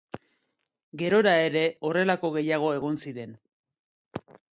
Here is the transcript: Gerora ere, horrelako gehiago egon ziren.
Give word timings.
Gerora 1.01 1.33
ere, 1.49 1.61
horrelako 1.89 2.31
gehiago 2.37 2.71
egon 2.79 2.97
ziren. 3.05 3.37